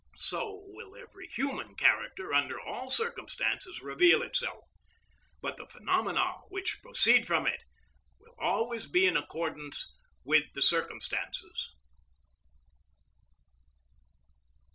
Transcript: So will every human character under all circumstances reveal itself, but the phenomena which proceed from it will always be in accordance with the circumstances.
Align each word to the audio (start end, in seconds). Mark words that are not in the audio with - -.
So 0.17 0.63
will 0.65 0.95
every 0.95 1.27
human 1.27 1.75
character 1.75 2.33
under 2.33 2.59
all 2.59 2.89
circumstances 2.89 3.83
reveal 3.83 4.23
itself, 4.23 4.63
but 5.43 5.57
the 5.57 5.67
phenomena 5.67 6.37
which 6.49 6.79
proceed 6.81 7.27
from 7.27 7.45
it 7.45 7.61
will 8.19 8.33
always 8.39 8.87
be 8.87 9.05
in 9.05 9.15
accordance 9.15 9.95
with 10.23 10.45
the 10.55 10.61
circumstances. 10.63 11.69